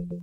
[0.00, 0.16] Hola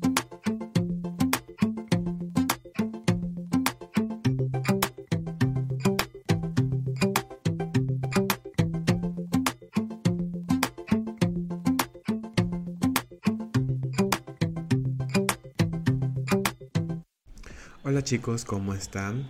[18.03, 19.27] chicos, ¿cómo están?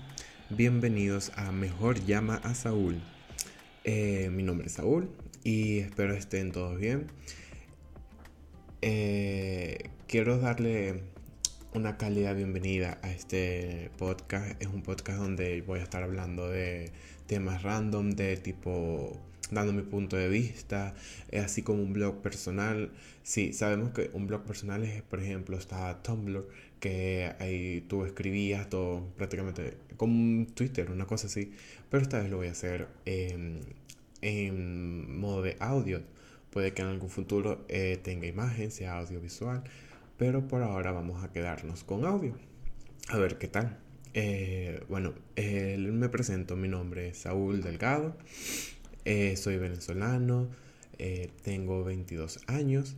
[0.50, 3.02] Bienvenidos a Mejor Llama a Saúl.
[3.84, 5.10] Eh, mi nombre es Saúl
[5.44, 7.08] y espero estén todos bien.
[8.82, 9.77] Eh,
[10.08, 11.02] quiero darle
[11.74, 14.62] una cálida bienvenida a este podcast.
[14.62, 16.92] Es un podcast donde voy a estar hablando de
[17.28, 19.20] temas random, de tipo
[19.52, 20.96] dando mi punto de vista,
[21.34, 22.92] así como un blog personal.
[23.24, 26.48] Sí, sabemos que un blog personal es, por ejemplo, está Tumblr,
[26.80, 31.52] que ahí tú escribías todo prácticamente como Twitter, una cosa así,
[31.90, 33.60] pero esta vez lo voy a hacer en,
[35.20, 36.02] modo de audio.
[36.50, 39.64] Puede que en algún futuro eh, tenga imagen, sea audiovisual,
[40.18, 42.36] pero por ahora vamos a quedarnos con audio.
[43.10, 43.78] A ver qué tal.
[44.14, 48.18] Eh, bueno, me presento, mi nombre es Saúl Delgado,
[49.06, 50.50] eh, soy venezolano,
[51.44, 52.96] tengo 22 años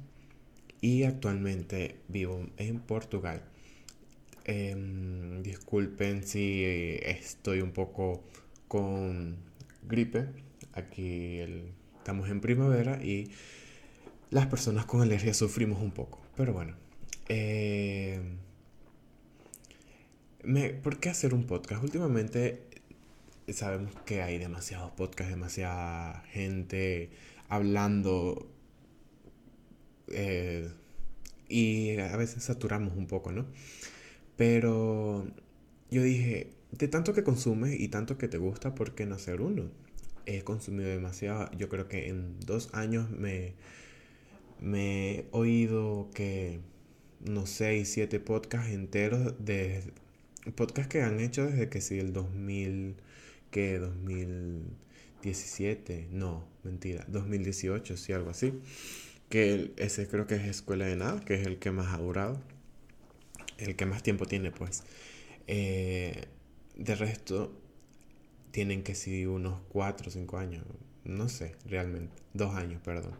[0.79, 3.43] y actualmente vivo en Portugal.
[4.45, 6.63] Em, disculpen si
[7.03, 8.23] estoy un poco
[8.67, 9.37] con
[9.87, 10.27] gripe.
[10.73, 11.39] Aquí
[11.97, 13.29] estamos en primavera y
[14.31, 16.19] las personas con alergia sufrimos un poco.
[16.37, 16.88] Pero bueno.
[17.29, 18.37] Em,
[20.81, 21.83] ¿Por qué hacer un podcast?
[21.83, 22.63] Últimamente
[23.53, 27.11] sabemos que hay demasiados podcasts, demasiada gente
[27.47, 28.49] hablando.
[30.07, 30.69] Eh,
[31.49, 33.45] y a veces saturamos un poco, ¿no?
[34.37, 35.27] Pero
[35.91, 39.41] yo dije, de tanto que consumes y tanto que te gusta, ¿por qué no hacer
[39.41, 39.69] uno?
[40.25, 41.51] He consumido demasiado.
[41.57, 43.53] Yo creo que en dos años me,
[44.61, 46.59] me he oído que,
[47.25, 49.83] no sé, siete podcasts enteros de
[50.55, 52.95] podcasts que han hecho desde que sí, el 2000,
[53.51, 58.53] que 2017, no, mentira, 2018, sí, algo así.
[59.29, 62.41] Que ese creo que es Escuela de Nada, que es el que más ha durado
[63.59, 64.83] el que más tiempo tiene, pues.
[65.47, 66.25] Eh,
[66.75, 67.53] de resto,
[68.51, 70.63] tienen que ser unos 4 o 5 años,
[71.03, 73.13] no sé, realmente, 2 años, perdón.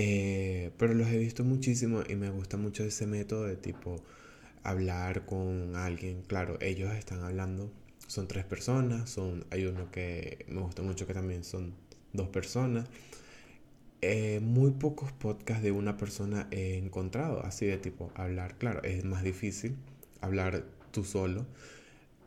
[0.00, 4.00] Eh, pero los he visto muchísimo y me gusta mucho ese método de tipo
[4.62, 6.22] hablar con alguien.
[6.22, 7.72] Claro, ellos están hablando,
[8.06, 11.74] son tres personas, son, hay uno que me gusta mucho que también son
[12.12, 12.86] dos personas.
[14.00, 19.04] Eh, muy pocos podcasts de una persona he encontrado, así de tipo hablar, claro, es
[19.04, 19.74] más difícil
[20.20, 21.44] hablar tú solo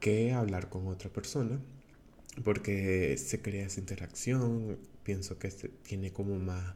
[0.02, 1.58] que hablar con otra persona,
[2.44, 5.50] porque se crea esa interacción, pienso que
[5.84, 6.76] tiene como más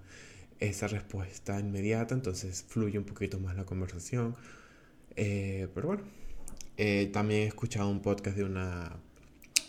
[0.60, 4.36] esa respuesta inmediata, entonces fluye un poquito más la conversación.
[5.16, 6.04] Eh, pero bueno,
[6.78, 8.98] eh, también he escuchado un podcast de una,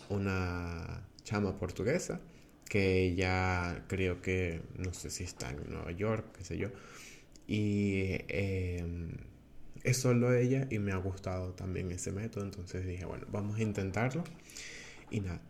[0.09, 2.19] una chama portuguesa
[2.67, 6.69] que ya creo que, no sé si está en Nueva York, qué sé yo.
[7.47, 9.11] Y em,
[9.83, 13.61] es solo ella y me ha gustado también ese método, entonces dije, bueno, vamos a
[13.61, 14.23] intentarlo.
[15.09, 15.41] Y nada,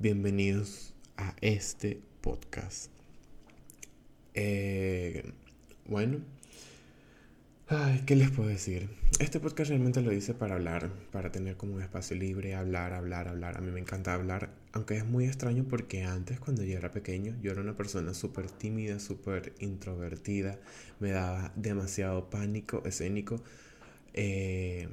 [0.00, 2.93] bienvenidos a este podcast.
[4.34, 5.32] Eh,
[5.86, 6.20] bueno,
[7.66, 8.90] Ay, ¿qué les puedo decir?
[9.20, 13.26] Este podcast realmente lo hice para hablar, para tener como un espacio libre, hablar, hablar,
[13.26, 13.56] hablar.
[13.56, 17.34] A mí me encanta hablar, aunque es muy extraño porque antes cuando yo era pequeño
[17.42, 20.58] yo era una persona súper tímida, súper introvertida,
[21.00, 23.42] me daba demasiado pánico escénico.
[24.12, 24.88] Eh,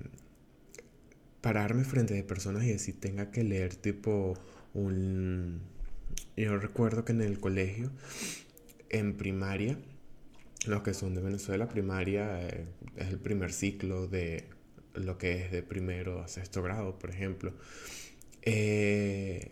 [1.42, 4.36] pararme frente a personas y decir tenga que leer tipo
[4.74, 5.60] un...
[6.38, 7.92] Yo recuerdo que en el colegio,
[8.92, 9.78] en primaria,
[10.68, 12.66] los que son de Venezuela, primaria eh,
[12.98, 14.46] es el primer ciclo de
[14.94, 17.54] lo que es de primero a sexto grado, por ejemplo.
[18.44, 19.52] Eh,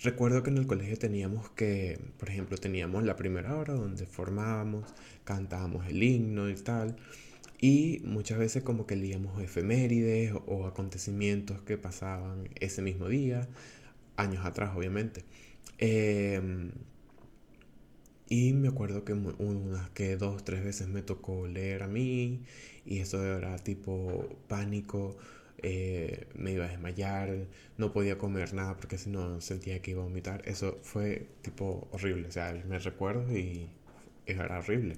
[0.00, 4.84] recuerdo que en el colegio teníamos que, por ejemplo, teníamos la primera hora donde formábamos,
[5.24, 6.96] cantábamos el himno y tal.
[7.60, 13.48] Y muchas veces como que leíamos efemérides o acontecimientos que pasaban ese mismo día,
[14.16, 15.24] años atrás obviamente.
[15.78, 16.70] Eh,
[18.28, 22.42] y me acuerdo que unas que dos, tres veces me tocó leer a mí
[22.84, 25.16] y eso era tipo pánico,
[25.58, 27.48] eh, me iba a desmayar,
[27.78, 30.42] no podía comer nada porque si no sentía que iba a vomitar.
[30.46, 33.68] Eso fue tipo horrible, o sea, me recuerdo y
[34.26, 34.96] era horrible.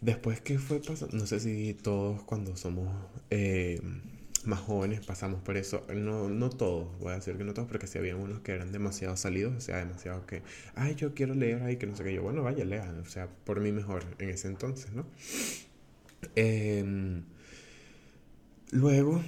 [0.00, 2.88] Después que fue pasando, no sé si todos cuando somos...
[3.30, 3.80] Eh,
[4.44, 5.86] más jóvenes pasamos por eso.
[5.94, 8.72] No, no todos, voy a decir que no todos, porque si había unos que eran
[8.72, 10.42] demasiado salidos, o sea, demasiado que,
[10.74, 13.28] ay, yo quiero leer ahí, que no sé qué, yo, bueno, vaya, lean, o sea,
[13.44, 15.06] por mí mejor en ese entonces, ¿no?
[16.36, 17.24] Em,
[18.70, 19.22] luego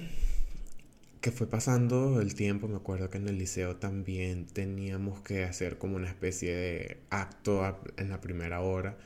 [1.21, 5.77] que fue pasando el tiempo, me acuerdo que en el liceo también teníamos que hacer
[5.79, 8.97] como una especie de acto en la primera hora.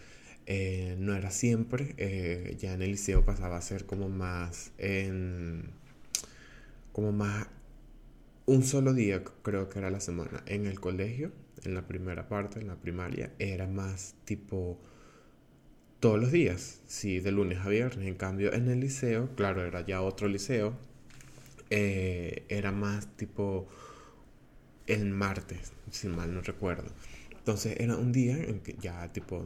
[0.45, 5.69] Eh, no era siempre, eh, ya en el liceo pasaba a ser como más en,
[6.91, 7.47] como más
[8.45, 10.44] un solo día creo que era la semana.
[10.47, 11.31] En el colegio,
[11.63, 14.80] en la primera parte, en la primaria, era más tipo
[16.00, 18.07] todos los días, sí, de lunes a viernes.
[18.07, 20.74] En cambio, en el liceo, claro, era ya otro liceo,
[21.69, 23.68] eh, era más tipo
[24.88, 26.89] el martes, si mal no recuerdo.
[27.38, 29.45] Entonces era un día en que ya tipo...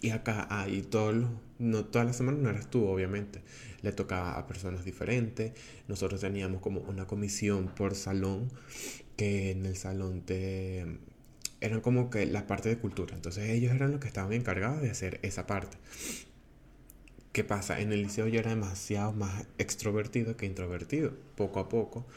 [0.00, 1.26] Y acá, ahí todos
[1.58, 3.40] no toda la semana no eras tú, obviamente.
[3.86, 5.52] Le tocaba a personas diferentes.
[5.86, 8.50] Nosotros teníamos como una comisión por salón,
[9.16, 10.98] que en el salón te...
[11.60, 13.14] Eran como que la parte de cultura.
[13.14, 15.76] Entonces ellos eran los que estaban encargados de hacer esa parte.
[17.30, 17.78] ¿Qué pasa?
[17.80, 22.08] En el liceo yo era demasiado más extrovertido que introvertido, poco a poco.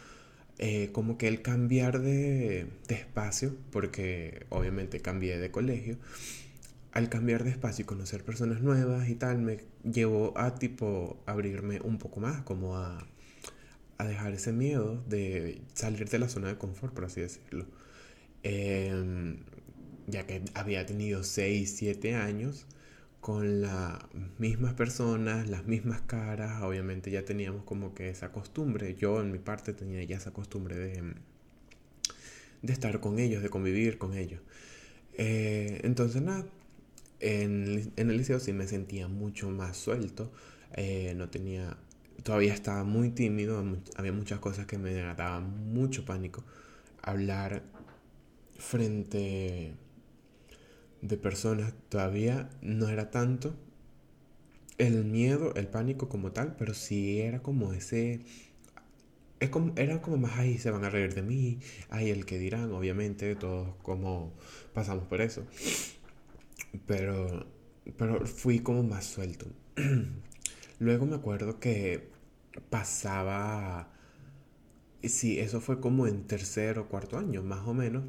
[0.58, 5.98] Eh, como que el cambiar de, de, espacio, porque obviamente cambié de colegio,
[6.92, 11.82] al cambiar de espacio y conocer personas nuevas y tal, me llevó a tipo abrirme
[11.82, 13.08] un poco más, como a,
[13.98, 17.66] a dejar ese miedo de salir de la zona de confort, por así decirlo.
[18.44, 19.38] Em,
[20.08, 22.66] ya que había tenido 6, 7 años
[23.22, 24.00] con las
[24.38, 29.40] mismas personas, las mismas caras, obviamente ya teníamos como que esa costumbre, yo en mi
[29.40, 31.14] parte tenía ya esa costumbre de,
[32.62, 34.42] de estar con ellos, de convivir con ellos.
[35.18, 36.46] Eh, entonces nada,
[37.20, 40.32] en, el liceo sí me sentía mucho más suelto,
[40.76, 41.78] eh, no tenía,
[42.24, 43.64] todavía estaba muy tímido,
[43.96, 46.44] había muchas cosas que me daban mucho pánico,
[47.02, 47.64] hablar
[48.58, 49.74] frente
[51.02, 53.56] de personas todavía no era tanto
[54.80, 58.22] el miedo, el pánico como tal, pero sí era como ese...
[59.40, 62.38] Es como, era como más ahí, se van a reír de mí, hay el que
[62.38, 64.34] dirán, obviamente, todos como
[64.74, 65.46] pasamos por eso.
[66.86, 67.46] Pero,
[67.98, 69.48] pero fui como más suelto.
[70.80, 72.10] Luego me acuerdo que
[72.70, 73.92] pasaba,
[75.04, 78.06] sí, eso fue como en tercer o cuarto año, más o menos.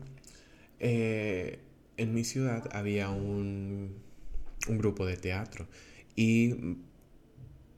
[0.79, 1.61] Eh,
[1.97, 3.97] en mi ciudad había un,
[4.69, 5.69] un grupo de teatro
[6.17, 6.77] y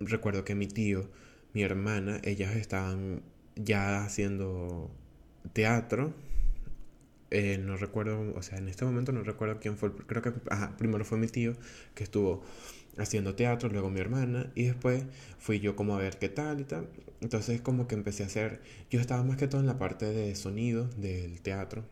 [0.00, 1.08] recuerdo que mi tío,
[1.52, 3.22] mi hermana, ellas estaban
[3.56, 4.90] ya haciendo
[5.52, 6.14] teatro.
[7.34, 10.32] Eh, no recuerdo, o sea, en este momento no recuerdo quién fue, creo que
[10.76, 11.54] primero fue mi tío
[11.94, 12.42] que estuvo
[12.98, 15.04] haciendo teatro, luego mi hermana y después
[15.38, 16.88] fui yo como a ver qué tal y tal.
[17.22, 20.34] Entonces como que empecé a hacer, yo estaba más que todo en la parte de
[20.34, 21.84] sonido del teatro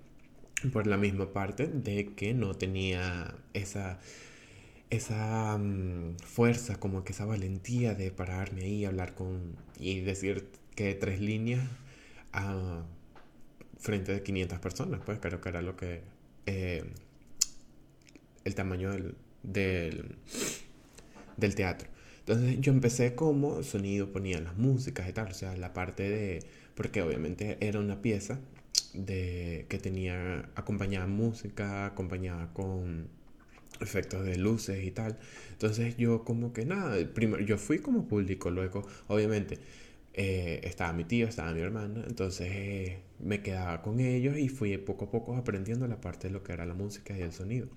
[0.74, 3.98] por la misma parte de que no tenía esa,
[4.90, 10.94] esa mm, fuerza, como que esa valentía de pararme ahí, hablar con y decir que
[10.94, 11.66] tres líneas
[12.32, 12.84] a
[13.80, 16.02] frente de 500 personas, pues creo que era lo que
[16.46, 16.84] eh,
[18.44, 20.16] el tamaño del, del,
[21.36, 21.88] del teatro.
[22.20, 26.44] Entonces yo empecé como sonido, ponía las músicas y tal, o sea, la parte de,
[26.74, 28.38] porque obviamente era una pieza
[28.94, 33.08] de, que tenía acompañada música, acompañada con
[33.80, 35.18] efectos de luces y tal.
[35.52, 39.58] Entonces yo como que nada, primero yo fui como público, luego obviamente
[40.22, 44.76] eh, estaba mi tío, estaba mi hermana, entonces eh, me quedaba con ellos y fui
[44.76, 47.68] poco a poco aprendiendo la parte de lo que era la música y el sonido.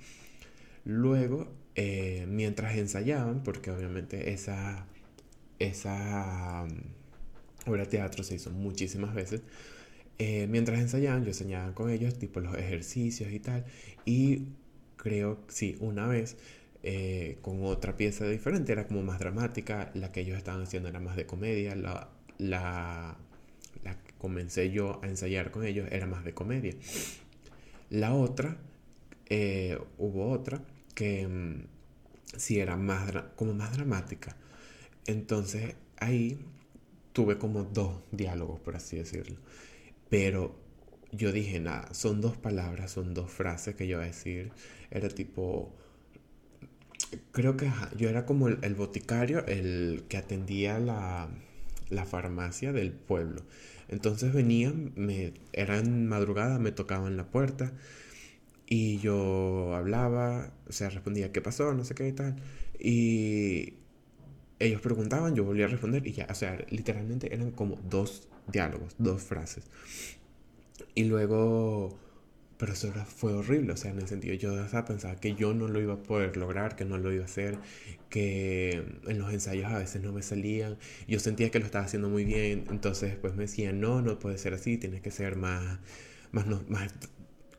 [0.84, 4.86] Luego, eh, mientras ensayaban, porque obviamente esa,
[5.60, 9.42] esa mm, obra de teatro se hizo muchísimas veces,
[10.50, 13.66] mientras ensayaban, yo enseñaba con ellos, tipo los ejercicios y tal.
[14.06, 14.48] Y
[14.98, 16.38] creo, sí, una vez,
[17.42, 19.92] con otra pieza diferente, era como más dramática.
[19.96, 21.76] La que ellos estaban haciendo era más de comedia.
[21.76, 23.18] La, la,
[23.84, 26.75] que comencé yo a ensayar con ellos era más de comedia.
[27.90, 28.58] La otra,
[29.30, 30.63] eh, hubo otra
[30.96, 31.66] que mm,
[32.38, 34.36] sí era más, como más dramática.
[35.06, 36.40] Entonces ahí
[37.13, 39.38] tuve como dos diálogos, por así decirlo.
[40.10, 40.56] Pero
[41.12, 44.52] yo dije, nada, son dos palabras, son dos frases que yo iba a decir.
[44.92, 45.74] Era tipo,
[47.32, 51.30] creo que yo era como el, boticario, el que atendía la,
[51.90, 53.44] la, farmacia del pueblo.
[53.90, 57.74] Entonces venían, me, eran madrugada, me tocaban la puerta
[58.66, 62.36] y yo hablaba, o sea, respondía qué pasó, no sé qué y tal.
[62.80, 63.74] Y
[64.60, 68.96] ellos preguntaban, yo volvía a responder y ya, o sea, literalmente eran como dos diálogos,
[68.98, 69.66] dos frases.
[70.96, 71.98] Y luego
[72.57, 74.53] pero eso fue horrible, o sea, en el sentido, yo
[74.86, 77.57] pensaba que yo no lo iba a poder lograr, que no lo iba a hacer,
[78.10, 82.10] que en los ensayos a veces no me salían, yo sentía que lo estaba haciendo
[82.10, 85.79] muy bien, entonces después me decían, no, no puede ser así, tienes que ser más,
[86.31, 86.93] más, más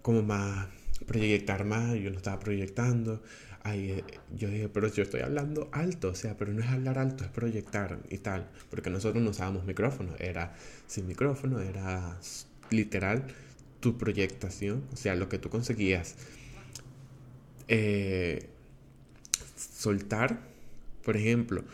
[0.02, 0.68] como más,
[1.06, 3.22] proyectar más, yo no estaba proyectando,
[3.66, 4.04] Ay,
[4.36, 7.30] yo dije, pero yo estoy hablando alto, o sea, pero no es hablar alto, es
[7.30, 10.54] proyectar y tal, porque nosotros no usábamos micrófono, era
[10.86, 12.18] sin micrófono, era
[12.68, 13.24] literal
[13.84, 16.16] tu proyectación, o sea, lo que tú conseguías
[17.68, 18.48] eh,
[19.56, 20.40] soltar,
[21.04, 21.64] por ejemplo,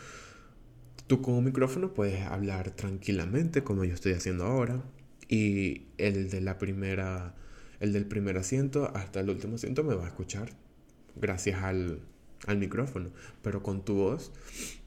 [1.07, 4.83] tú con un micrófono puedes hablar tranquilamente, como yo estoy haciendo ahora,
[5.29, 7.33] y el de la primera,
[7.79, 10.49] el del primer asiento hasta el último asiento me va a escuchar
[11.15, 12.01] gracias al,
[12.45, 14.33] al micrófono, pero con tu voz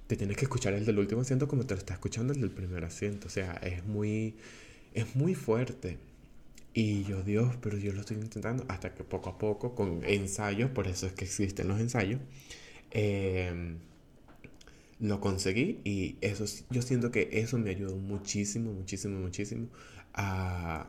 [0.09, 2.51] te tienes que escuchar el del último asiento como te lo está escuchando el del
[2.51, 4.37] primer asiento, o sea, es muy,
[4.93, 5.97] es muy fuerte.
[6.75, 10.71] Y yo, Dios, pero yo lo estoy intentando hasta que poco a poco, con ensayos,
[10.71, 12.21] por eso es que existen los ensayos,
[12.91, 13.79] em,
[15.01, 19.69] lo conseguí y eso, yo siento que eso me ayudó muchísimo, muchísimo, muchísimo
[20.15, 20.89] a,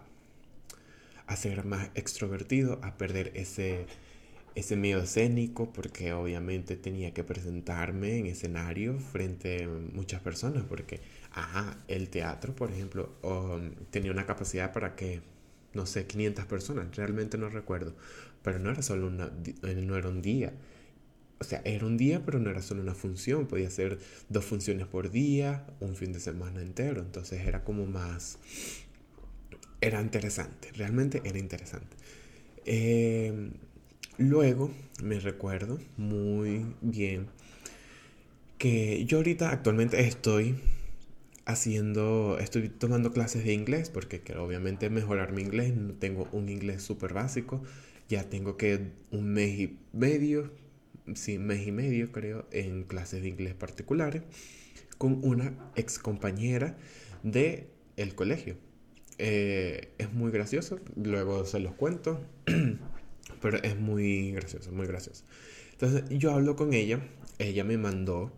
[1.38, 3.86] ser más extrovertido, a perder ese,
[4.56, 11.02] ese miedo escénico, porque obviamente tenía que presentarme en escenario frente a muchas personas, porque,
[11.32, 15.22] ajá, el teatro, por ejemplo, um, tenía una capacidad para que
[15.76, 17.96] no sé, 500 personas, realmente no recuerdo,
[18.42, 19.32] pero no era solo una,
[19.64, 20.54] eh, no era un día.
[21.38, 24.88] O sea, era un día, pero no era solo una función, podía ser dos funciones
[24.88, 28.40] por día, un fin de semana entero, entonces era como más,
[29.82, 31.98] era interesante, realmente era interesante.
[32.66, 33.52] Em,
[34.18, 34.72] luego
[35.04, 37.28] me recuerdo muy bien
[38.58, 40.56] que yo ahorita actualmente estoy
[41.46, 45.74] haciendo, estoy tomando clases de inglés porque quiero obviamente mejorar mi inglés.
[46.00, 47.62] Tengo un inglés súper básico.
[48.10, 50.52] Ya tengo que un mes y medio,
[51.16, 54.24] sí, mes y medio creo, en clases de inglés particulares
[54.98, 56.78] con una ex compañera
[57.24, 57.70] de
[58.16, 58.58] colegio.
[59.18, 62.22] Eh, es muy gracioso, luego se los cuento,
[63.42, 65.24] pero es muy gracioso, muy gracioso.
[65.72, 67.00] Entonces yo hablo con ella,
[67.40, 68.32] ella me mandó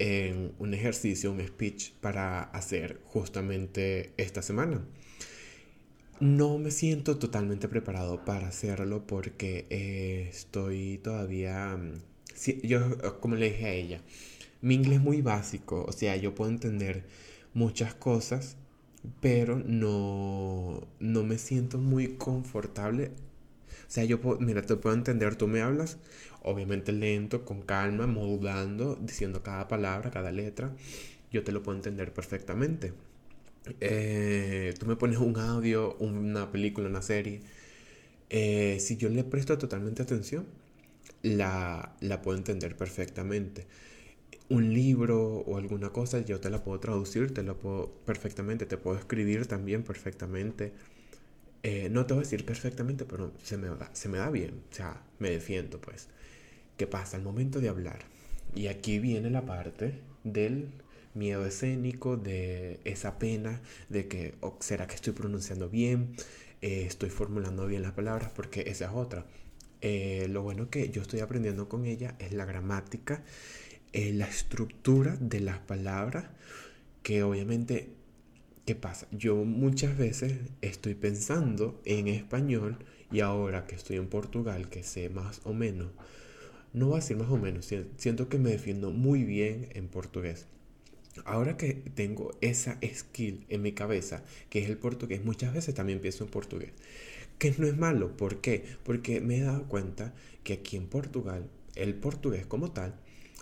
[0.00, 4.82] en un ejercicio, un speech para hacer justamente esta semana.
[6.20, 11.76] No me siento totalmente preparado para hacerlo porque eh, estoy todavía...
[11.76, 12.00] Mm,
[12.62, 14.00] yo, como le dije a ella,
[14.62, 17.04] mi inglés es muy básico, o sea, yo puedo entender
[17.52, 18.56] muchas cosas,
[19.20, 23.12] pero no, no me siento muy confortable.
[23.88, 25.98] O sea, yo puedo, mira, te puedo entender, tú me hablas
[26.42, 30.74] obviamente lento, con calma, modulando, diciendo cada palabra, cada letra,
[31.32, 32.92] yo te lo puedo entender perfectamente.
[33.80, 37.42] Eh, tú me pones un audio, una película, una serie,
[38.30, 40.46] eh, si yo le presto totalmente atención,
[41.22, 43.66] la, la puedo entender perfectamente.
[44.48, 48.76] Un libro o alguna cosa, yo te la puedo traducir, te lo puedo perfectamente, te
[48.78, 50.72] puedo escribir también perfectamente.
[51.62, 54.62] Eh, no te voy a decir perfectamente, pero se me, da, se me da bien,
[54.70, 56.08] o sea, me defiendo pues.
[56.76, 58.00] ¿Qué pasa al momento de hablar?
[58.54, 60.68] Y aquí viene la parte del
[61.14, 66.14] miedo escénico, de esa pena, de que oh, será que estoy pronunciando bien,
[66.62, 69.26] eh, estoy formulando bien las palabras, porque esa es otra.
[69.82, 73.22] Eh, lo bueno que yo estoy aprendiendo con ella es la gramática,
[73.92, 76.26] la estructura de las palabras,
[77.02, 77.90] que obviamente,
[78.70, 79.08] ¿qué pasa?
[79.10, 82.78] Yo muchas veces estoy pensando en español
[83.10, 85.88] y ahora que estoy en Portugal, que sé más o menos
[86.72, 90.46] no voy a decir más o menos, siento que me defiendo muy bien en portugués.
[91.24, 95.98] Ahora que tengo esa skill en mi cabeza, que es el portugués, muchas veces también
[95.98, 96.70] pienso en portugués.
[97.40, 98.64] Que no es malo, ¿por qué?
[98.84, 102.94] Porque me he dado cuenta que aquí en Portugal, el portugués como tal,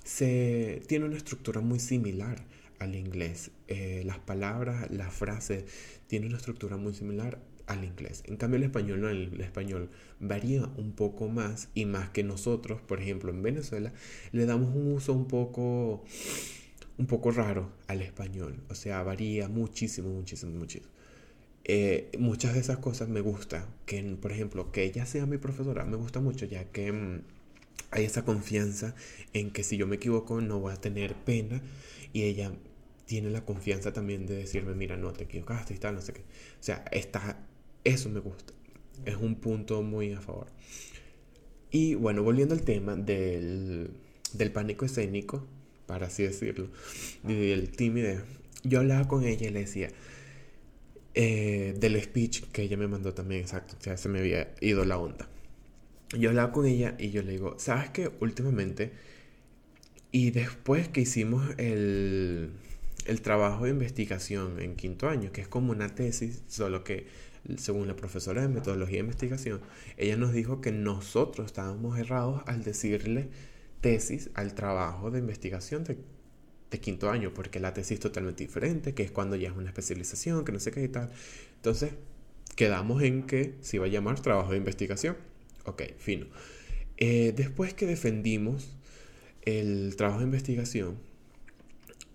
[0.04, 2.46] se tiene una estructura muy similar
[2.78, 3.50] al inglés.
[3.68, 5.64] Eh, las palabras, las frases,
[6.06, 8.22] tienen una estructura muy similar al inglés.
[8.26, 12.80] En cambio el español no, el, español varía un poco más y más que nosotros,
[12.80, 13.92] por ejemplo, en Venezuela
[14.32, 16.04] le damos un uso un poco
[16.96, 20.90] un poco raro al español, o sea, varía muchísimo, muchísimo, muchísimo.
[21.64, 25.84] Eh, muchas de esas cosas me gusta, que por ejemplo, que ella sea mi profesora,
[25.84, 27.20] me gusta mucho ya que mm,
[27.90, 28.94] hay esa confianza
[29.32, 31.62] en que si yo me equivoco no voy a tener pena
[32.12, 32.52] y ella
[33.08, 36.20] tiene la confianza también de decirme, mira, no te equivocaste y tal, no sé qué.
[36.20, 37.48] O sea, está
[37.82, 38.52] eso me gusta.
[39.06, 40.48] Es un punto muy a favor.
[41.70, 43.90] Y bueno, volviendo al tema del,
[44.34, 45.46] del pánico escénico,
[45.86, 46.68] para así decirlo,
[47.22, 48.20] del tímido,
[48.62, 49.88] yo hablaba con ella y le decía,
[51.14, 54.84] eh, del speech que ella me mandó también, exacto, o sea, se me había ido
[54.84, 55.28] la onda.
[56.18, 58.10] Yo hablaba con ella y yo le digo, ¿sabes qué?
[58.20, 58.92] Últimamente,
[60.10, 62.50] y después que hicimos el,
[63.08, 67.06] el trabajo de investigación en quinto año, que es como una tesis, solo que
[67.56, 69.60] según la profesora de metodología de investigación,
[69.96, 73.30] ella nos dijo que nosotros estábamos errados al decirle
[73.80, 75.98] tesis al trabajo de investigación de,
[76.80, 80.44] quinto año, porque la tesis es totalmente diferente, que es cuando ya es una especialización,
[80.44, 81.10] que no sé qué y tal.
[81.56, 81.92] Entonces,
[82.56, 85.16] quedamos en que se iba a llamar trabajo de investigación.
[85.64, 86.26] Ok, fino.
[86.98, 88.76] Eh, después que defendimos
[89.42, 90.98] el trabajo de investigación,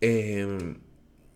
[0.03, 0.75] em,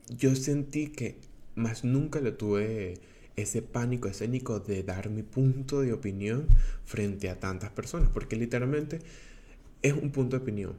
[0.10, 1.18] yo sentí que
[1.56, 2.96] más nunca le tuve
[3.38, 6.48] ese pánico escénico de dar mi punto de opinión
[6.86, 9.00] frente a tantas personas, porque literalmente
[9.84, 10.74] es un punto de opinión.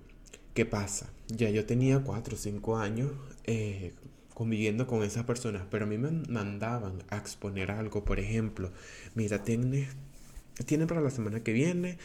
[0.54, 1.10] ¿Qué pasa?
[1.28, 3.12] Ya yo tenía 4 o 5 años
[3.44, 3.94] eh,
[4.34, 8.70] conviviendo con esas personas, pero a mí me mandaban a exponer algo, por ejemplo,
[9.14, 9.88] mira, tienes,
[10.66, 11.98] tiene para la semana que viene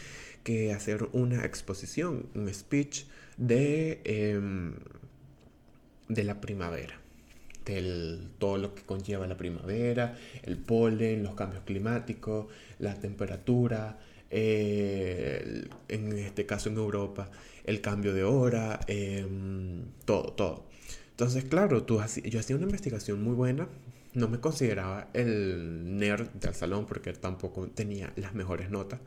[0.44, 3.06] que hacer una exposición, un speech
[3.38, 4.76] de, em,
[6.08, 7.04] de la primavera
[7.66, 12.48] del, todo lo que conlleva la primavera, el polen, los cambios climáticos,
[12.80, 17.30] la temperatura, eh, en este caso en Europa,
[17.66, 20.66] el cambio de hora, em, todo, todo.
[21.12, 23.68] Entonces, claro, tú, yo hacía una investigación muy buena.
[24.14, 29.00] No me consideraba el nerd del salón porque tampoco tenía las mejores notas.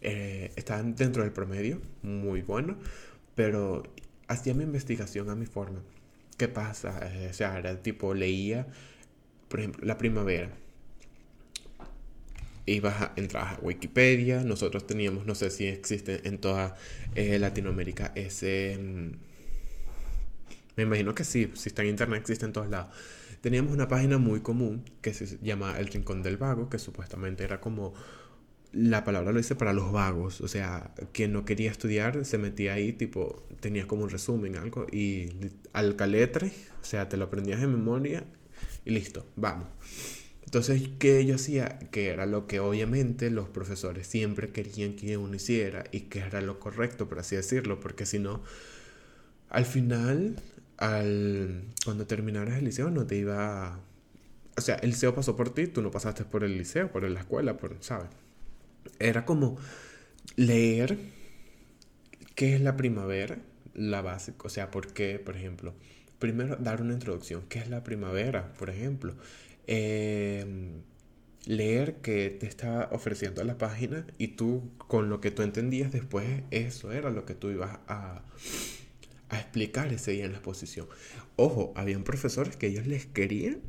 [0.00, 0.52] Eh,
[0.96, 2.76] dentro del promedio, muy bueno,
[3.34, 3.84] pero
[4.28, 5.80] hacía mi investigación a mi forma.
[6.36, 6.98] ¿Qué pasa?
[7.12, 8.66] Eh, o sea, era tipo, leía,
[9.48, 10.50] por ejemplo, la primavera
[12.66, 16.76] ibas a, entrabas a Wikipedia, nosotros teníamos, no sé si existe en toda
[17.14, 18.78] eh, Latinoamérica ese...
[18.80, 19.12] Mm,
[20.76, 22.94] me imagino que sí, si está en internet existe en todos lados.
[23.42, 27.60] Teníamos una página muy común que se llama El Rincón del Vago, que supuestamente era
[27.60, 27.92] como
[28.72, 32.74] la palabra lo dice para los vagos, o sea, quien no quería estudiar se metía
[32.74, 35.30] ahí, tipo, tenías como un resumen, algo, y
[35.72, 38.24] al caletre, o sea, te lo aprendías de memoria
[38.84, 39.68] y listo, vamos.
[40.44, 41.78] Entonces, ¿qué yo hacía?
[41.90, 46.40] Que era lo que obviamente los profesores siempre querían que uno hiciera y que era
[46.42, 48.42] lo correcto, por así decirlo, porque si no,
[49.50, 50.36] al final,
[50.78, 53.80] al, cuando terminaras el liceo no te iba...
[54.56, 57.20] O sea, el liceo pasó por ti, tú no pasaste por el liceo, por la
[57.20, 58.08] escuela, por, ¿sabes?
[58.98, 59.58] Era como
[60.36, 60.98] leer
[62.34, 63.38] qué es la primavera,
[63.74, 65.74] la base, o sea, por qué, por ejemplo.
[66.18, 67.44] Primero, dar una introducción.
[67.48, 69.14] ¿Qué es la primavera, por ejemplo?
[69.66, 70.82] Em,
[71.46, 76.42] leer que te estaba ofreciendo la página y tú con lo que tú entendías después
[76.50, 78.22] eso era lo que tú ibas a,
[79.28, 80.86] a explicar ese día en la exposición.
[81.36, 83.60] Ojo, habían profesores que ellos les querían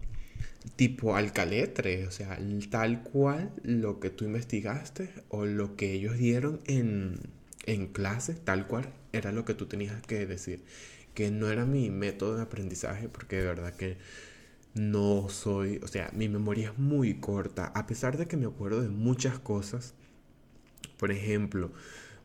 [0.76, 2.38] tipo alcaletre, o sea,
[2.70, 7.20] tal cual lo que tú investigaste o lo que ellos dieron en,
[7.66, 10.64] en clase, tal cual era lo que tú tenías que decir.
[11.14, 13.98] Que no era mi método de aprendizaje porque de verdad que
[14.74, 18.82] no soy, o sea, mi memoria es muy corta, a pesar de que me acuerdo
[18.82, 19.94] de muchas cosas.
[20.98, 21.72] Por ejemplo,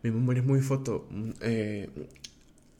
[0.02, 1.08] mi memoria es muy foto,
[1.40, 1.90] eh,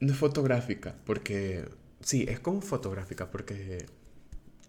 [0.00, 1.68] no es fotográfica, porque
[2.00, 3.86] sí, es como fotográfica, porque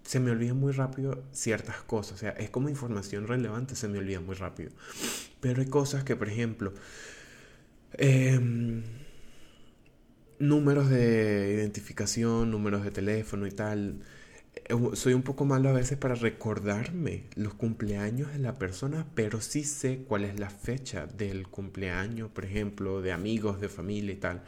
[0.04, 4.00] se me olvidan muy rápido ciertas cosas, o sea, es como información relevante, se me
[4.00, 4.72] olvida muy rápido.
[5.40, 6.74] Pero hay cosas que, por ejemplo,
[7.94, 8.84] em,
[10.40, 14.00] números de identificación, números de teléfono y tal
[14.56, 19.42] eh, soy un poco malo a veces para recordarme los cumpleaños de la persona, pero
[19.42, 24.18] sí sé cuál es la fecha del cumpleaños, por ejemplo, de amigos, de familia y
[24.18, 24.44] tal.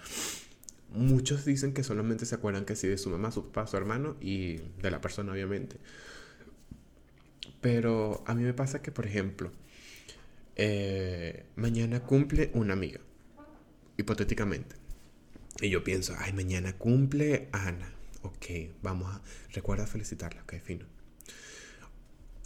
[0.92, 4.18] Muchos dicen que solamente se acuerdan que sí de su mamá, su papá, su hermano
[4.20, 5.78] y de la persona, obviamente.
[7.62, 9.52] Pero a mí me pasa que, por ejemplo,
[10.56, 13.00] eh, mañana cumple una amiga,
[13.98, 14.76] hipotéticamente.
[15.62, 17.92] Y yo pienso, ay, mañana cumple Ana
[18.24, 18.46] Ok,
[18.84, 19.22] vamos a...
[19.52, 20.86] Recuerda felicitarla, ok, fino.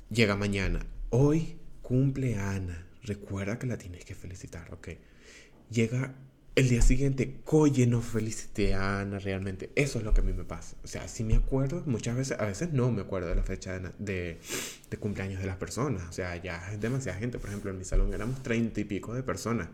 [0.10, 0.86] Llega mañana.
[1.10, 2.88] Hoy cumple Ana.
[3.04, 4.90] Recuerda que la tienes que felicitar, ok.
[5.70, 6.16] Llega
[6.56, 9.72] el día siguiente, oye, no felicité a Ana realmente.
[9.76, 10.78] Eso es lo que a mí me pasa.
[10.86, 13.78] O sea, sí me acuerdo, muchas veces, a veces no me acuerdo de la fecha
[13.78, 14.39] de,
[14.89, 16.04] de, cumpleaños de las personas.
[16.10, 17.39] O sea, ya es demasiada gente.
[17.39, 19.68] Por ejemplo, en mi salón éramos treinta y pico de personas.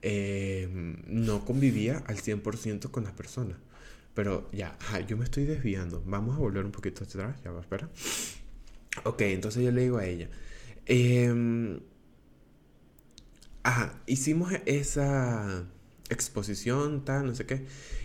[0.00, 0.68] Eh,
[1.08, 3.58] no convivía al 100% con las personas.
[4.14, 6.04] Pero ya, yo me estoy desviando.
[6.06, 7.36] Vamos a volver un poquito atrás.
[7.42, 7.90] Ya va, espera.
[9.04, 10.28] Ok, entonces yo le digo a ella.
[10.86, 11.80] Em,
[13.64, 15.66] ajá, hicimos esa
[16.10, 17.64] exposición, tal, no sé qué.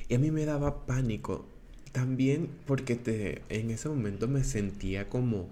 [0.10, 1.48] Y a mí me daba pánico.
[1.92, 5.50] También porque te, en ese momento me sentía como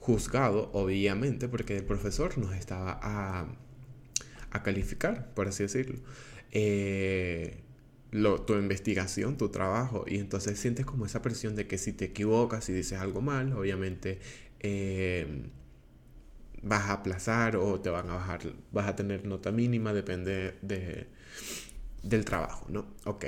[0.00, 3.46] juzgado, obviamente, porque el profesor nos estaba a,
[4.50, 5.98] a calificar, por así decirlo.
[6.52, 7.62] Eh,
[8.10, 12.06] lo, tu investigación, tu trabajo, y entonces sientes como esa presión de que si te
[12.06, 14.18] equivocas, y dices algo mal, obviamente
[14.60, 15.26] eh,
[16.62, 18.40] vas a aplazar o te van a bajar,
[18.72, 21.06] vas a tener nota mínima, depende de,
[22.08, 22.86] del trabajo, ¿no?
[23.04, 23.26] Ok.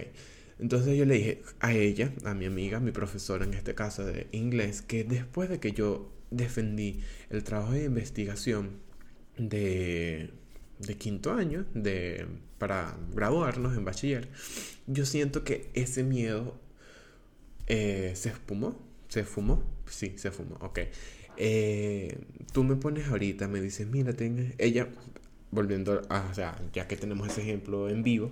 [0.59, 4.29] Entonces yo le dije a ella, a mi amiga, mi profesora en este caso de
[4.33, 8.81] inglés, que después de que yo defendí el trabajo de investigación
[9.39, 10.31] de,
[10.99, 12.27] quinto año, de,
[12.59, 14.29] para graduarnos en bachiller,
[14.87, 16.61] yo siento que ese miedo
[17.67, 20.81] eh, se espumó, se fumó, sí, se fumó, ok.
[21.39, 22.19] Eh,
[22.53, 24.43] tú me pones ahorita, me dices, mira, tengo...
[24.59, 24.89] ella,
[25.51, 28.31] volviendo a, o sea, ya que tenemos ese ejemplo en vivo,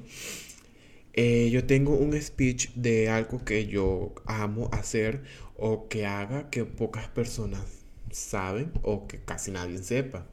[1.14, 5.22] eh, yo tengo un speech de algo que yo amo hacer
[5.56, 7.62] o que haga que pocas personas
[8.10, 10.26] saben o que casi nadie sepa.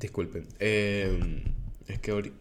[0.00, 0.46] Disculpen.
[0.58, 1.42] Em,
[1.88, 2.32] es que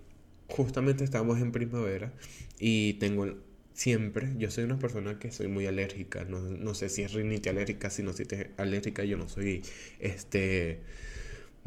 [0.47, 2.13] justamente estamos en primavera
[2.59, 3.35] y tengo
[3.73, 7.89] siempre, yo soy una persona que soy muy alérgica, no, sé si es rinite alérgica,
[7.89, 9.61] si no si es alérgica, yo no soy
[9.99, 10.79] este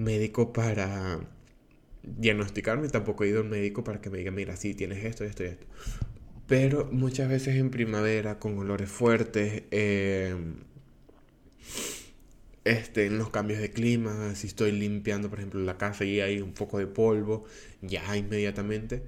[0.00, 1.20] médico para
[2.02, 5.44] diagnosticarme, tampoco he ido al médico para que me diga, mira, sí, tienes esto, esto
[5.44, 5.66] y esto.
[6.46, 10.54] Pero muchas veces en primavera, con olores fuertes, em,
[12.64, 16.40] este, en los cambios de clima, si estoy limpiando, por ejemplo, la casa y hay
[16.40, 17.44] un poco de polvo,
[17.82, 19.02] ya inmediatamente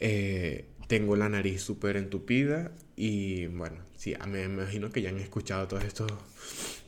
[0.00, 5.68] eh, tengo la nariz súper entupida y bueno, sí, me, imagino que ya han escuchado
[5.68, 6.10] todos estos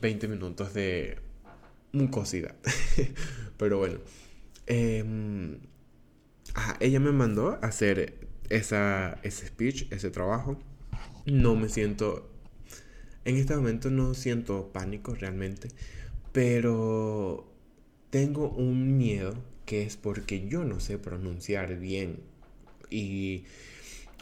[0.01, 1.17] 20 minutos de
[1.93, 2.55] mucosidad.
[3.57, 3.99] Pero bueno,
[4.67, 5.59] em,
[6.79, 10.59] ella me mandó a hacer esa, ese speech, ese trabajo.
[11.25, 12.29] No me siento,
[13.23, 15.69] en este momento no siento pánico realmente,
[16.33, 17.49] pero
[18.09, 19.33] tengo un miedo
[19.65, 22.19] que es porque yo no sé pronunciar bien
[22.89, 23.45] y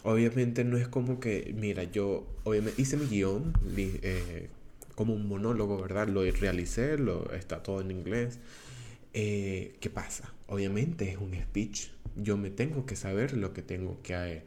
[0.04, 4.50] obviamente no es como que, mira, yo obviamente hice mi guion eh,
[5.02, 6.08] como un monólogo, ¿verdad?
[6.10, 6.96] Lo realicé,
[7.34, 8.38] está todo en inglés.
[9.16, 10.32] Eh, ¿Qué pasa?
[10.46, 11.88] Obviamente es un speech.
[12.16, 14.44] Yo me tengo que saber lo que tengo que,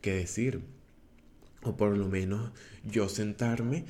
[0.00, 0.62] que decir.
[1.62, 2.52] O por lo menos
[2.84, 3.84] yo sentarme,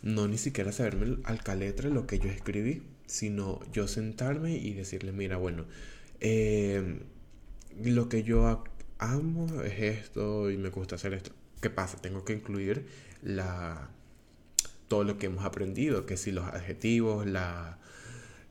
[0.00, 5.12] no ni siquiera saberme al caletre lo que yo escribí, sino yo sentarme y decirle,
[5.12, 5.66] mira, bueno,
[6.20, 6.98] eh,
[7.84, 8.64] lo que yo
[8.96, 11.32] amo es esto y me gusta hacer esto.
[11.60, 11.98] ¿Qué pasa?
[12.00, 12.86] Tengo que incluir
[13.20, 13.90] la,
[14.92, 17.78] todo lo que hemos aprendido, que si los adjetivos, la,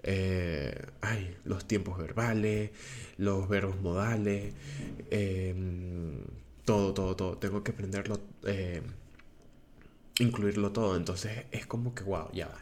[0.01, 2.71] eh, ay, los tiempos verbales,
[3.17, 4.51] los verbos modales,
[5.11, 6.23] em,
[6.65, 7.37] todo, todo, todo.
[7.37, 8.81] Tengo que aprenderlo, eh,
[10.17, 10.97] incluirlo todo.
[10.97, 12.59] Entonces es como que, wow, ya va.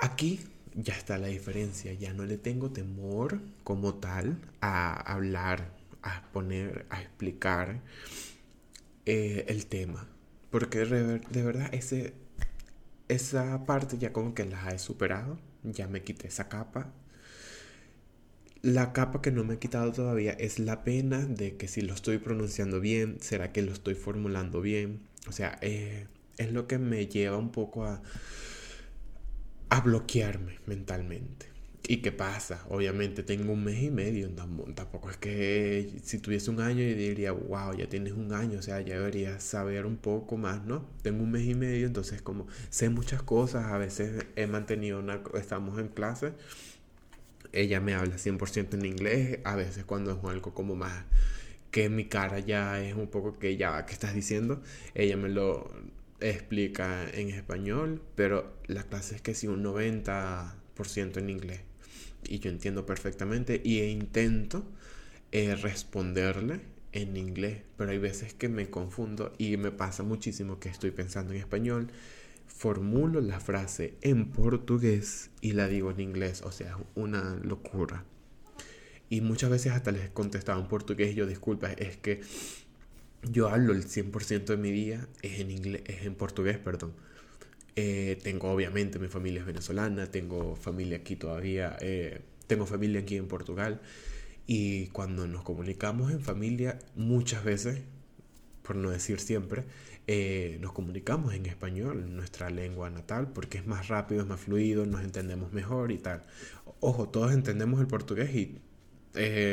[0.00, 0.40] Aquí
[0.74, 1.92] ya está la diferencia.
[1.92, 5.70] Ya no le tengo temor como tal a hablar
[6.02, 7.80] a exponer, a explicar
[9.06, 10.11] eh, el tema.
[10.52, 12.12] Porque de, verdad ese,
[13.08, 15.38] esa parte ya como que la he superado.
[15.64, 16.92] Ya me quité esa capa.
[18.60, 21.94] La capa que no me he quitado todavía es la pena de que si lo
[21.94, 25.00] estoy pronunciando bien, será que lo estoy formulando bien.
[25.26, 28.02] O sea, eh, es lo que me lleva un poco a,
[29.70, 31.51] a bloquearme mentalmente.
[31.88, 32.64] ¿Y qué pasa?
[32.68, 37.32] Obviamente tengo un mes y medio, tampoco es que si tuviese un año y diría,
[37.32, 40.86] wow, ya tienes un año, o sea, ya deberías saber un poco más, ¿no?
[41.02, 45.22] Tengo un mes y medio, entonces como sé muchas cosas, a veces he mantenido una,
[45.34, 46.34] estamos en clase,
[47.52, 51.04] ella me habla 100% en inglés, a veces cuando es algo como más
[51.72, 54.62] que mi cara ya es un poco que ya, ¿qué estás diciendo?
[54.94, 55.70] Ella me lo
[56.20, 61.71] explica en español, pero la clase es que sí un 90% en inglés
[62.28, 64.64] y yo entiendo perfectamente y intento
[65.32, 66.60] eh, responderle
[66.92, 71.32] en inglés, pero hay veces que me confundo y me pasa muchísimo que estoy pensando
[71.32, 71.88] en español,
[72.46, 78.04] formulo la frase en portugués y la digo en inglés, o sea, una locura.
[79.08, 82.20] Y muchas veces hasta les contestaba en portugués yo disculpa, es que
[83.22, 86.92] yo hablo el 100% de mi día es en inglés, es en portugués, perdón
[87.74, 93.16] eh, tengo obviamente mi familia es venezolana, tengo familia aquí todavía, eh, tengo familia aquí
[93.16, 93.80] en Portugal
[94.46, 97.80] y cuando nos comunicamos en familia muchas veces,
[98.62, 99.64] por no decir siempre,
[100.06, 104.84] eh, nos comunicamos en español, nuestra lengua natal, porque es más rápido, es más fluido,
[104.84, 106.24] nos entendemos mejor y tal.
[106.80, 108.60] Ojo, todos entendemos el portugués y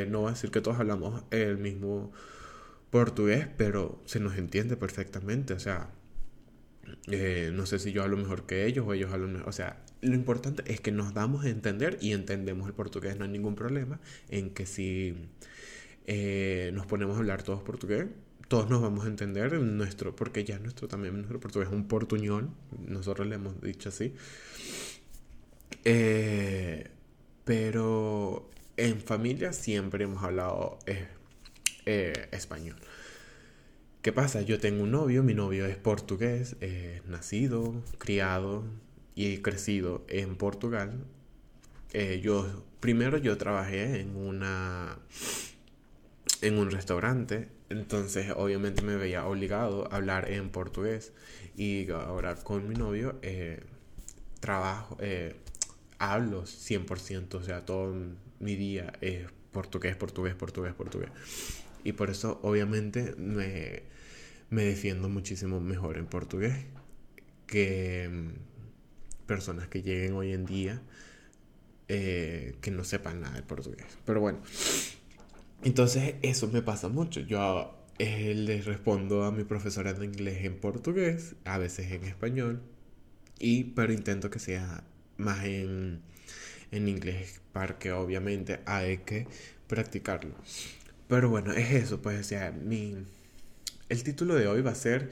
[0.10, 2.12] no voy a decir que todos hablamos el mismo
[2.90, 5.92] portugués, pero se nos entiende perfectamente, o sea,
[7.08, 9.50] Eh, no sé si yo hablo mejor que ellos o ellos hablan mejor.
[9.50, 13.18] O sea, lo importante es que nos damos a entender y entendemos el portugués.
[13.18, 14.00] No hay ningún problema
[14.30, 15.16] en que si
[16.06, 18.08] eh, nos ponemos a hablar todos portugués,
[18.48, 22.50] todos nos vamos a entender nuestro, porque ya nuestro también nuestro portugués es un portuñol,
[22.88, 24.16] nosotros le hemos dicho así.
[25.86, 26.90] Eh,
[27.46, 30.80] pero en familia siempre hemos hablado
[32.32, 32.76] español.
[34.02, 34.42] ¿Qué pasa?
[34.42, 36.56] Yo tengo un novio, mi novio es portugués,
[37.06, 38.64] nacido, criado
[39.14, 41.04] y crecido en Portugal.
[41.92, 44.98] Eh, yo primero yo trabajé en una
[46.42, 51.12] en un restaurante, entonces obviamente me veía obligado a hablar en portugués
[51.58, 53.60] y ahora con mi novio eh,
[54.40, 55.36] trabajo, eh,
[55.98, 57.94] hablo 100%, o sea, todo
[58.40, 61.10] mi día es portugués, portugués, portugués, portugués.
[61.84, 63.84] Y por eso obviamente me,
[64.50, 66.56] me defiendo muchísimo mejor en portugués
[67.48, 70.82] que mm, personas que lleguen hoy en día
[71.88, 73.86] eh, que no sepan nada de portugués.
[74.06, 74.40] Pero bueno,
[75.64, 77.22] entonces eso me pasa mucho.
[77.22, 82.62] Yo eh, les respondo a mi profesora de inglés en portugués, a veces en español,
[83.40, 84.84] y pero intento que sea
[85.18, 86.02] más en,
[86.72, 89.28] en inglés, porque obviamente hay que
[89.68, 90.36] practicarlo.
[91.10, 92.96] Pero bueno, es eso, pues, o sea, mi,
[93.90, 95.10] el título de hoy va a ser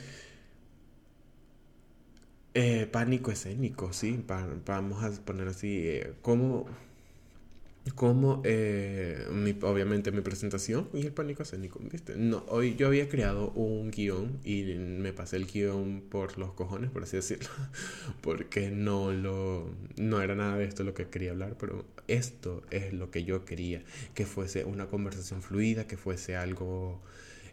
[2.53, 4.23] eh, pánico escénico, sí,
[4.65, 6.65] vamos a poner así, eh, como,
[7.93, 9.25] como eh,
[9.61, 12.15] obviamente mi presentación y el pánico escénico, ¿viste?
[12.15, 16.89] No, hoy yo había creado un guion y me pasé el guion por los cojones,
[16.91, 17.49] por así decirlo,
[18.21, 22.93] porque no lo, no era nada de esto lo que quería hablar, pero esto es
[22.93, 27.01] lo que yo quería, que fuese una conversación fluida, que fuese algo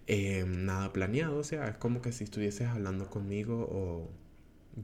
[0.06, 4.10] eh, nada planeado, o sea, es como que si estuvieses hablando conmigo o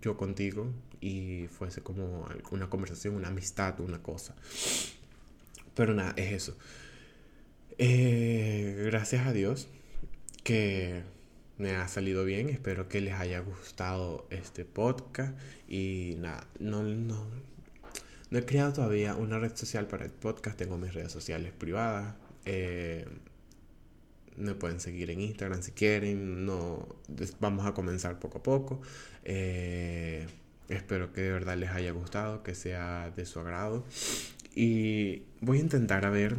[0.00, 4.34] yo contigo y fuese como una conversación, una amistad, una cosa.
[5.80, 6.58] Pero nada, es eso.
[7.78, 9.66] Eh, gracias a Dios
[10.44, 11.04] que
[11.56, 12.50] me ha salido bien.
[12.50, 15.32] Espero que les haya gustado este podcast.
[15.68, 17.26] Y nada, no, no,
[18.28, 20.58] no he creado todavía una red social para el podcast.
[20.58, 22.14] Tengo mis redes sociales privadas.
[22.44, 23.06] Eh,
[24.36, 26.44] me pueden seguir en Instagram si quieren.
[26.44, 26.94] No,
[27.38, 28.82] vamos a comenzar poco a poco.
[29.24, 30.26] Eh,
[30.68, 33.86] espero que de verdad les haya gustado, que sea de su agrado.
[34.54, 36.36] Y voy a intentar a ver.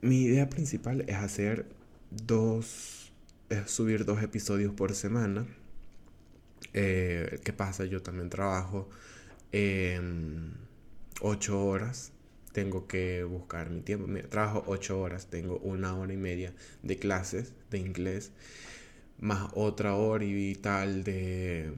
[0.00, 1.66] Mi idea principal es hacer
[2.10, 3.12] dos.
[3.66, 5.46] Subir dos episodios por semana.
[6.72, 7.84] Eh, ¿Qué pasa?
[7.84, 8.88] Yo también trabajo
[11.22, 12.12] ocho horas
[12.56, 14.06] tengo que buscar mi tiempo.
[14.30, 18.32] trabajo ocho horas, tengo una hora y media de clases de inglés,
[19.20, 21.70] más otra hora y tal de,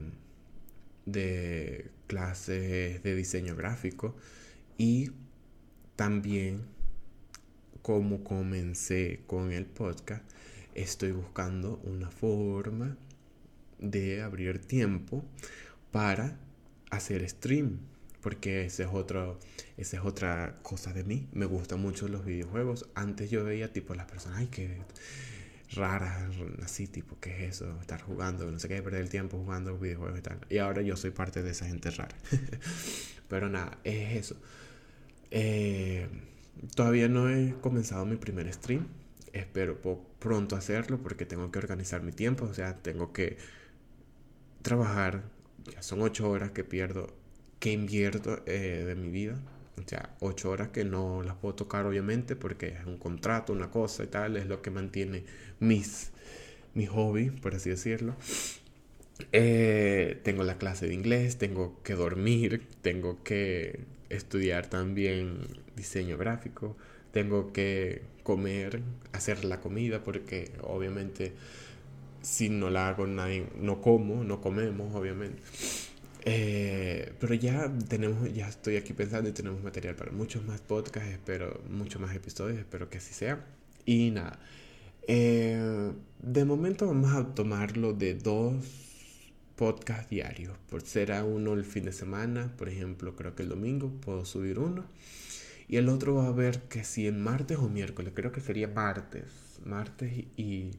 [1.05, 4.15] de clases de diseño gráfico.
[4.79, 5.11] Y
[5.97, 6.61] también,
[7.81, 10.23] como comencé con el podcast,
[10.73, 12.95] estoy buscando una forma
[13.77, 15.25] de abrir tiempo
[15.91, 16.39] para
[16.91, 17.79] hacer stream
[18.21, 19.37] porque ese es otro,
[19.75, 21.27] esa es otra cosa de mí.
[21.33, 22.89] Me gustan mucho los videojuegos.
[22.95, 24.77] Antes yo veía tipo las personas, ay, qué
[25.73, 27.79] raras, así tipo, ¿qué es eso?
[27.81, 30.39] Estar jugando, no sé qué, perder el tiempo jugando videojuegos y tal.
[30.49, 32.15] Y ahora yo soy parte de esa gente rara.
[33.29, 34.35] Pero nada, es eso.
[35.31, 36.07] Eh,
[36.75, 38.87] todavía no he comenzado mi primer stream.
[39.33, 39.79] Espero
[40.19, 42.45] pronto hacerlo porque tengo que organizar mi tiempo.
[42.45, 43.37] O sea, tengo que
[44.61, 45.23] trabajar.
[45.73, 47.13] Ya son ocho horas que pierdo
[47.59, 49.39] que invierto eh, de mi vida.
[49.77, 53.71] O sea, ocho horas que no las puedo tocar obviamente porque es un contrato, una
[53.71, 55.23] cosa y tal, es lo que mantiene
[55.59, 56.11] mis,
[56.73, 58.15] mi hobby, por así decirlo.
[59.31, 66.75] Eh, tengo la clase de inglés, tengo que dormir, tengo que estudiar también diseño gráfico,
[67.11, 71.33] tengo que comer, hacer la comida porque obviamente
[72.21, 75.41] si no la hago nadie, no como, no comemos obviamente.
[76.25, 81.11] Eh, pero ya tenemos, ya estoy aquí pensando y tenemos material para muchos más podcasts,
[81.11, 83.45] espero, muchos más episodios, espero que así sea.
[83.85, 84.39] Y nada,
[85.07, 85.91] eh,
[86.21, 88.88] de momento vamos a tomarlo de dos
[89.59, 93.91] podcasts diarios, por será uno el fin de semana, por ejemplo, creo que el domingo
[93.99, 94.85] puedo subir uno.
[95.67, 98.69] Y el otro va a ver que si en martes o miércoles, creo que sería
[98.69, 99.25] martes,
[99.65, 100.71] martes y,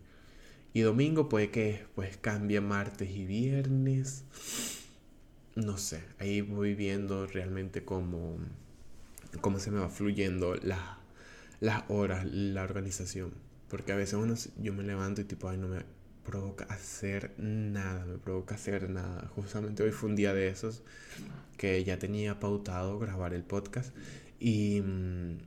[0.73, 4.25] y domingo, puede que pues cambie martes y viernes
[5.57, 8.39] no sé, ahí voy viendo realmente cómo,
[9.41, 13.33] cómo se me va fluyendo las horas, la organización.
[13.69, 15.85] Porque a veces uno, yo me levanto y tipo, ay, no me,
[16.31, 19.27] provoca hacer nada, me provoca hacer nada.
[19.35, 20.83] Justamente hoy fue un día de esos
[21.57, 23.93] que ya tenía pautado grabar el podcast
[24.39, 25.39] y mm,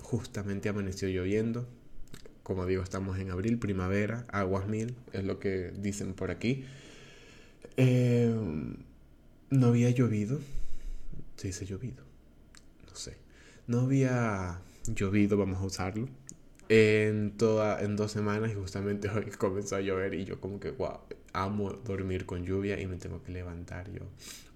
[0.00, 1.66] justamente amaneció lloviendo.
[2.44, 6.64] Como digo, estamos en abril, primavera, aguas mil, es lo que dicen por aquí.
[7.76, 8.32] Eh,
[9.50, 10.38] no había llovido.
[11.36, 12.04] Se dice llovido.
[12.88, 13.16] No sé.
[13.66, 16.08] No había llovido, vamos a usarlo
[16.68, 20.70] en, toda, en dos semanas y justamente hoy comenzó a llover y yo como que,
[20.70, 21.00] wow,
[21.32, 24.02] amo dormir con lluvia y me tengo que levantar yo.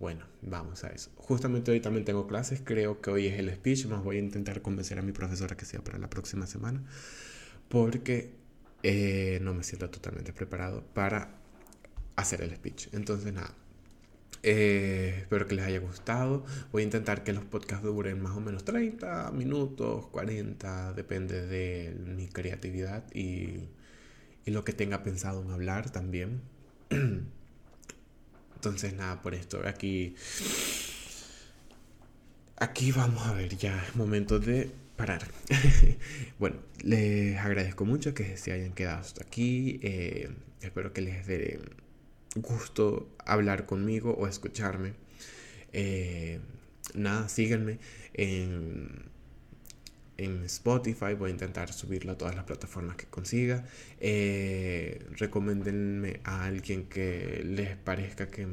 [0.01, 1.11] Bueno, vamos a eso.
[1.17, 4.63] Justamente hoy también tengo clases, creo que hoy es el speech, más voy a intentar
[4.63, 6.83] convencer a mi profesora que sea para la próxima semana
[7.73, 8.35] porque
[8.83, 11.31] eh, no me siento totalmente preparado para
[12.17, 12.89] hacer el speech.
[12.93, 13.55] Entonces nada,
[14.43, 16.45] eh, espero que les haya gustado.
[16.73, 21.95] Voy a intentar que los podcasts duren más o menos 30 minutos, 40, depende de
[22.17, 23.69] mi creatividad y,
[24.45, 26.43] y lo que tenga pensado en hablar también.
[28.55, 30.15] Entonces nada, por esto aquí...
[32.59, 35.27] Aquí vamos a ver, ya es momento de parar.
[36.39, 39.81] bueno, les agradezco mucho que se hayan quedado hasta aquí.
[39.83, 41.61] Eh, espero que les dé
[42.37, 44.95] gusto hablar conmigo o escucharme.
[45.73, 46.41] Eh,
[46.95, 47.79] nada, síganme
[48.15, 49.05] en,
[50.17, 51.15] en Spotify.
[51.19, 53.65] Voy a intentar subirlo a todas las plataformas que consiga.
[54.01, 58.47] Eh, recomiéndenme a alguien que les parezca que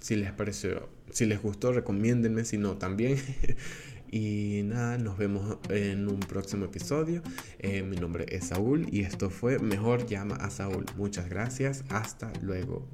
[0.00, 2.44] si les pareció, si les gustó, recomiéndenme.
[2.44, 3.18] Si no, también.
[4.18, 7.20] Y nada, nos vemos en un próximo episodio.
[7.58, 10.86] Eh, mi nombre es Saúl y esto fue Mejor llama a Saúl.
[10.96, 11.84] Muchas gracias.
[11.90, 12.88] Hasta luego.